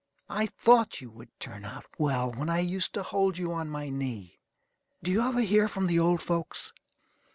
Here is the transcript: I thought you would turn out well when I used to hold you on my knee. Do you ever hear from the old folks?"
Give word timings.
I 0.31 0.47
thought 0.47 0.99
you 0.99 1.11
would 1.11 1.29
turn 1.39 1.63
out 1.63 1.85
well 1.99 2.31
when 2.31 2.49
I 2.49 2.57
used 2.57 2.91
to 2.95 3.03
hold 3.03 3.37
you 3.37 3.53
on 3.53 3.69
my 3.69 3.89
knee. 3.89 4.39
Do 5.03 5.11
you 5.11 5.21
ever 5.21 5.41
hear 5.41 5.67
from 5.67 5.85
the 5.85 5.99
old 5.99 6.23
folks?" 6.23 6.73